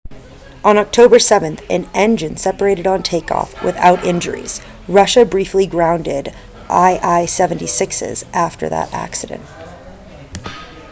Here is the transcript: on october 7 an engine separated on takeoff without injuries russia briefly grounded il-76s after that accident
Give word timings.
on 0.63 0.79
october 0.79 1.19
7 1.19 1.59
an 1.69 1.87
engine 1.93 2.35
separated 2.35 2.87
on 2.87 3.03
takeoff 3.03 3.61
without 3.63 4.03
injuries 4.03 4.59
russia 4.87 5.23
briefly 5.25 5.67
grounded 5.67 6.29
il-76s 6.71 8.23
after 8.33 8.67
that 8.69 8.91
accident 8.95 9.43